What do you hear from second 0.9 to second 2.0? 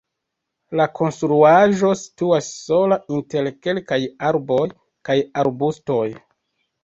konstruaĵo